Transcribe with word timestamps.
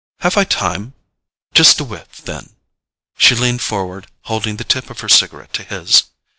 "Have 0.21 0.35
I 0.35 0.45
time? 0.45 0.95
Just 1.53 1.79
a 1.79 1.83
whiff, 1.83 2.23
then." 2.23 2.55
She 3.19 3.35
leaned 3.35 3.61
forward, 3.61 4.07
holding 4.21 4.55
the 4.57 4.63
tip 4.63 4.89
of 4.89 5.01
her 5.01 5.07
cigarette 5.09 5.53
to 5.53 5.63
his. 5.63 6.05